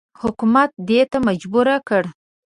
[0.21, 2.03] حکومت دې ته مجبور کړ.